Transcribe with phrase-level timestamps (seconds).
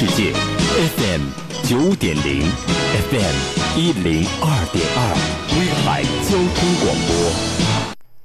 [0.00, 1.20] 世界，FM
[1.68, 2.40] 九点零
[3.10, 3.36] ，FM
[3.76, 4.98] 一零二点二，
[5.58, 7.12] 威海交通广播。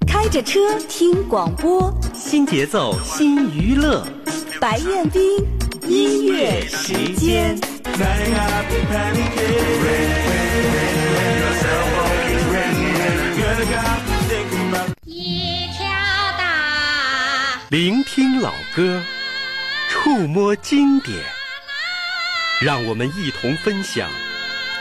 [0.07, 4.07] 开着车听广播，新节奏新娱乐，
[4.61, 5.21] 白彦斌
[5.85, 7.57] 音乐时间。
[15.03, 15.83] 一条
[16.37, 19.01] 大，聆听老歌，
[19.89, 21.17] 触摸经典，
[22.61, 24.09] 让我们一同分享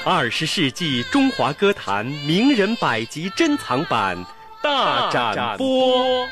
[0.05, 4.17] 二十世纪中华歌坛名人百集珍藏版
[4.63, 6.25] 大展播。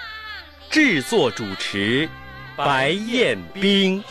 [0.71, 2.09] 制作主持
[2.57, 4.03] 白彦冰。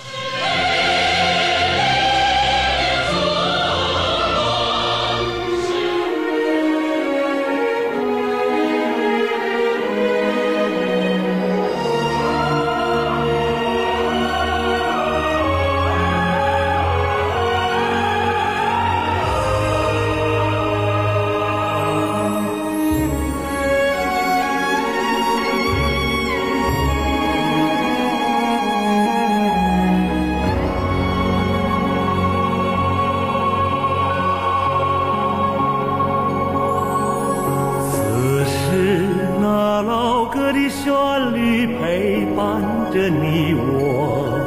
[40.52, 40.92] 的旋
[41.34, 44.40] 律陪伴着你我，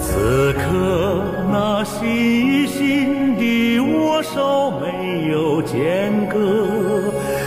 [0.00, 2.06] 此刻那心
[2.46, 6.38] 与心的握手没有间隔，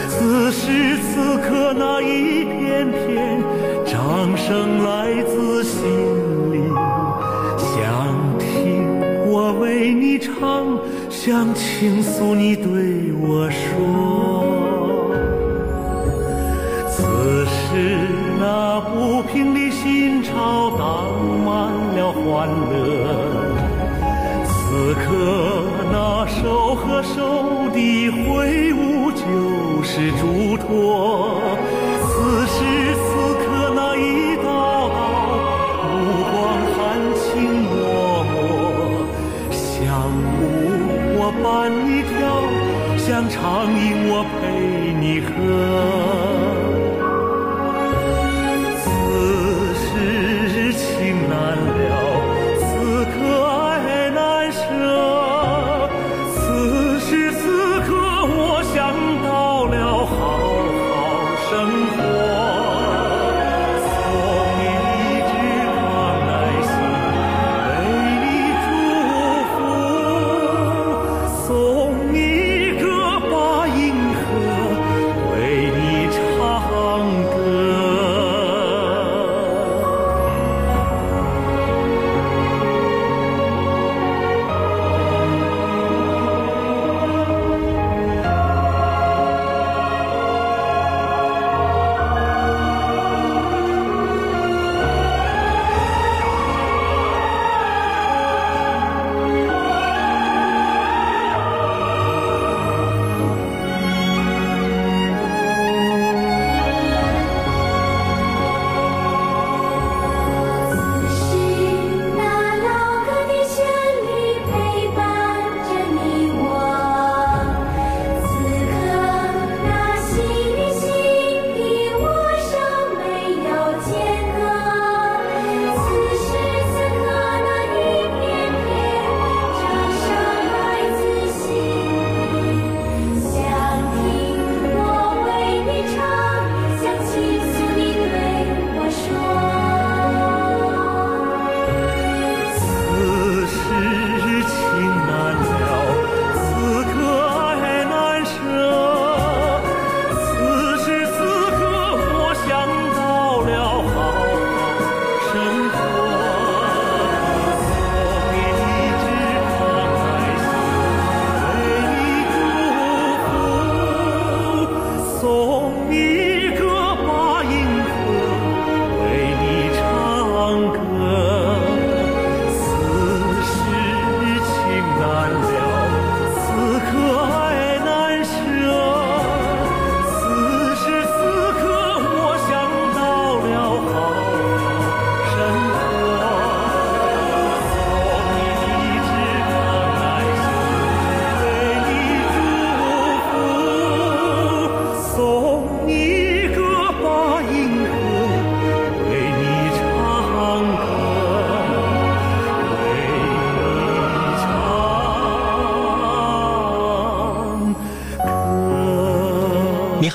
[0.08, 3.42] 此时此刻那一片片
[3.86, 5.80] 掌声来自心
[6.52, 6.56] 里，
[7.58, 7.78] 想
[8.40, 12.66] 听我为你唱，想倾诉你对
[13.22, 14.09] 我说。
[19.32, 21.14] 平的心潮荡
[21.46, 22.74] 满了欢乐，
[24.48, 25.00] 此刻
[25.92, 29.22] 那手和手的挥舞就
[29.84, 31.40] 是嘱托。
[32.02, 32.08] 此
[32.48, 32.58] 时
[32.96, 34.48] 此刻那一道
[34.90, 35.00] 道
[35.94, 35.98] 目
[36.32, 36.34] 光
[36.74, 36.78] 含
[37.14, 37.24] 情
[37.70, 37.70] 脉
[38.34, 38.36] 脉，
[39.54, 39.78] 像
[40.40, 40.42] 舞
[41.18, 41.46] 我伴
[41.86, 42.18] 你跳，
[42.98, 43.38] 像长
[43.72, 44.42] 吟我陪
[45.00, 45.30] 你喝。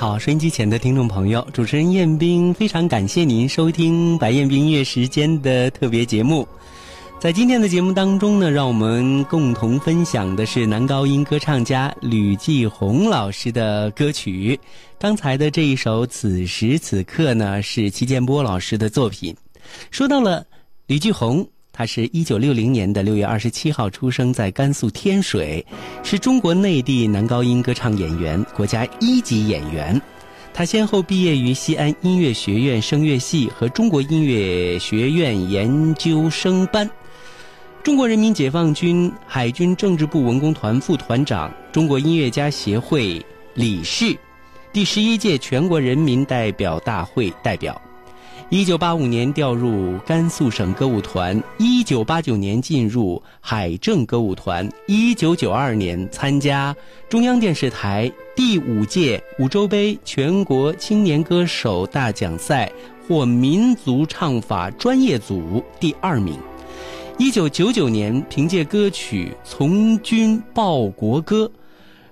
[0.05, 6.47] 好，收音机前的听众朋友，主持人彦斌非常感谢您收听白彦斌音乐时间的特别节目。
[7.19, 14.61] 在今天的节目当中呢，让我们共同分享的是男高音歌唱家吕继红老师的歌曲。
[14.99, 19.35] 刚才的这一首《此时此刻》呢，是齐建波老师的作品。
[19.91, 20.45] 说到了
[20.87, 21.49] 吕继红。
[21.77, 25.67] 他是一九六零年的六月二十七号出生在甘肃天水，
[26.05, 30.01] 是中国内地男高音歌唱演员，国家一级演员。
[30.53, 36.89] 他先后毕业于西安音乐学院声乐系和中国音乐学院研究生班，
[37.83, 43.21] 中国人民解放军海军政治部文工团副团长，中国音乐家协会
[43.55, 44.17] 理事，
[44.73, 47.84] 第十一届全国人民代表大会代表。
[48.51, 56.75] 一九八五年调入甘肃省歌舞团，一九八九年进入海政歌舞团，一九九二年参加
[57.09, 62.71] 中央电视台第五届五洲杯全国青年歌手大奖赛，
[63.09, 66.39] 获民族唱法专业组第二名。
[67.19, 71.47] 一九九九年凭借歌曲《从军报国歌》。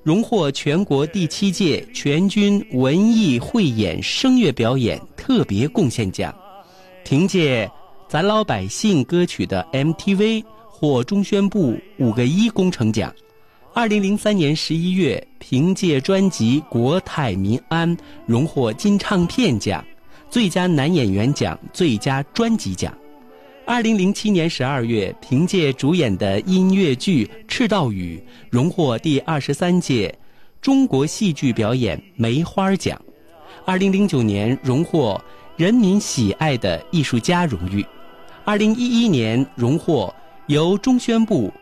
[0.02, 6.34] 荣获全国第七届全军文艺汇演声乐表演特别贡献奖，
[7.04, 7.64] 凭借
[8.08, 13.14] 《咱老百姓》歌曲的 MTV 获中宣部五个一工程奖。
[13.72, 17.96] 二零零三年十一月，凭借专辑《国泰民安》
[18.26, 19.82] 荣获金唱片奖、
[20.28, 22.92] 最佳男演员奖、最佳专辑奖。
[23.64, 28.20] 二零零七年十二月，凭借主演的音乐剧《赤道雨》，
[28.50, 30.12] 荣获第二十三届
[30.60, 33.00] 中国戏剧表演梅花奖。
[33.64, 35.20] 二零零九年，荣获
[35.56, 37.85] 人民喜爱的艺术家荣誉。
[38.44, 40.12] 二零一一年，荣获
[40.49, 41.53] 由中宣部、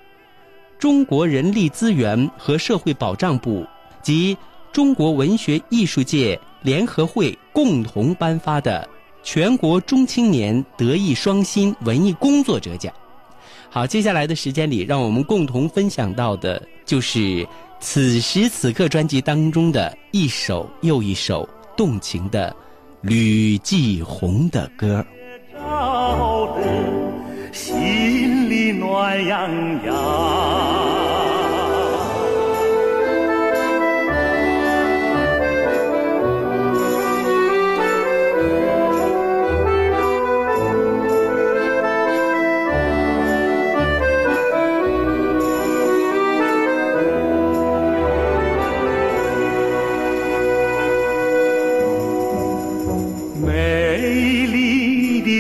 [0.79, 3.67] 中国人力资源和社会保障部
[4.03, 4.37] 及
[4.73, 8.89] 中国文学艺术界联合会共同颁发的。
[9.23, 12.91] 全国中青年德艺双馨文艺工作者奖。
[13.69, 17.47] 好，接下来的时间里，让我们共同分享到的就是
[17.79, 21.47] 此时此刻专辑当中的一首又一首
[21.81, 22.55] 动情的
[23.01, 25.03] 吕继红的歌。
[27.53, 29.51] 心里暖洋
[29.87, 30.30] 洋。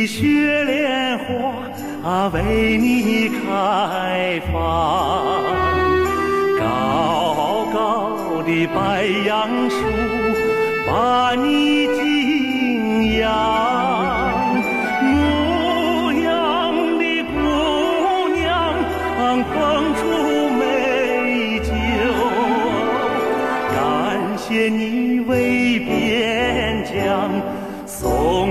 [0.06, 4.61] 雪莲花为你开放，
[6.58, 9.76] 高高的白杨树
[10.87, 13.31] 把你敬仰，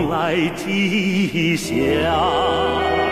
[0.09, 3.08] 来吉祥。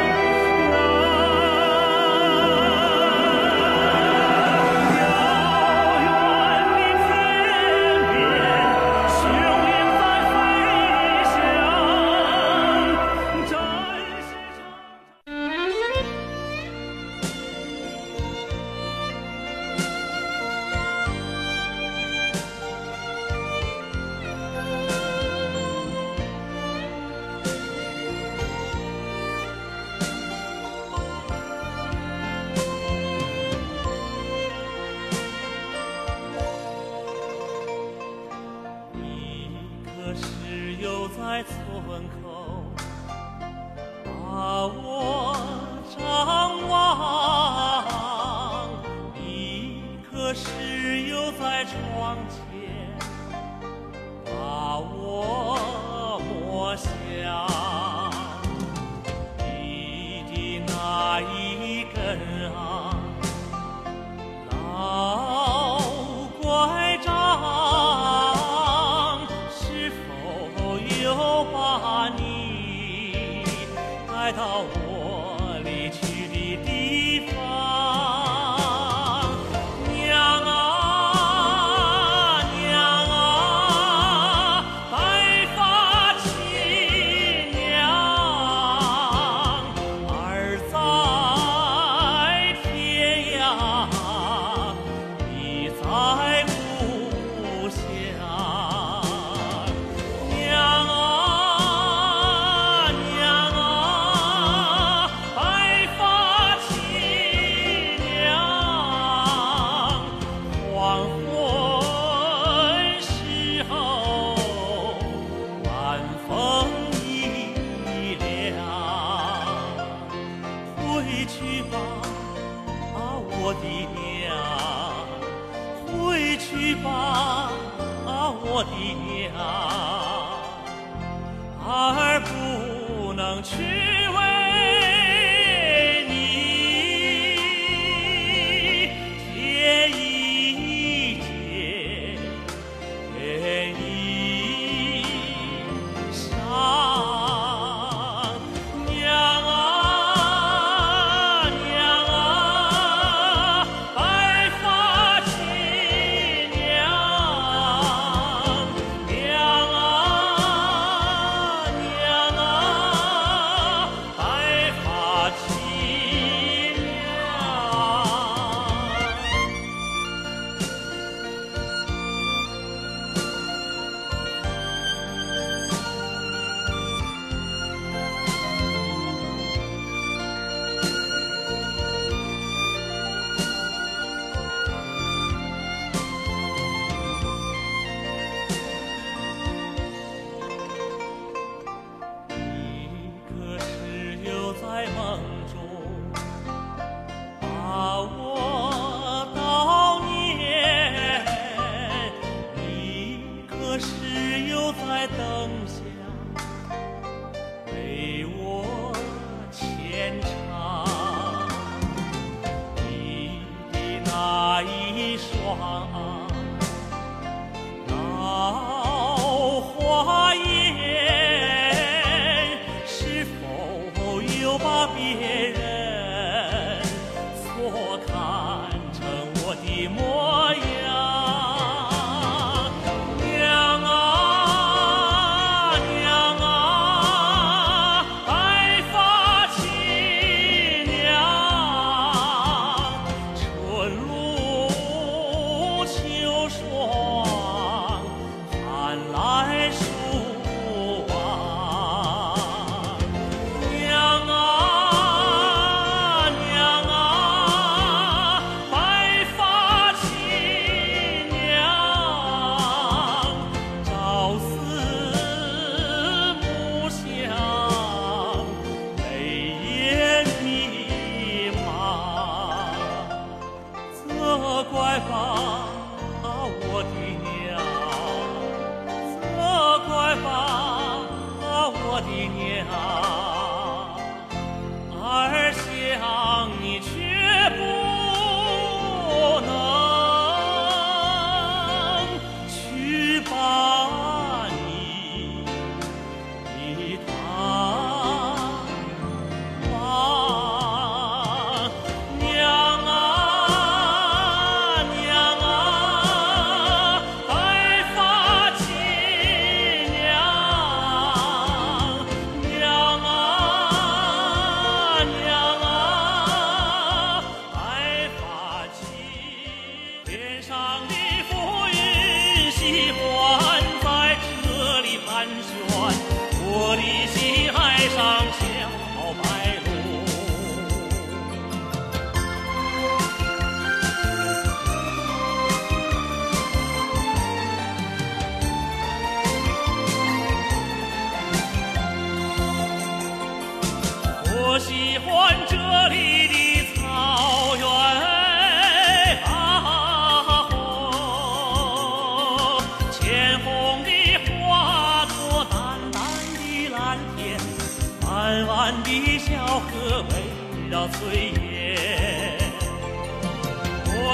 [194.95, 195.36] 梦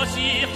[0.03, 0.52] 我